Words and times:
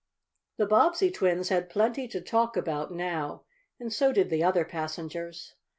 The 0.57 0.65
Bobbsey 0.65 1.11
twins 1.11 1.49
had 1.49 1.69
plenty 1.69 2.07
to 2.07 2.19
talk 2.21 2.57
about 2.57 2.91
now, 2.91 3.43
and 3.79 3.93
so 3.93 4.11
did 4.11 4.31
the 4.31 4.43
other 4.43 4.65
passengers. 4.65 5.53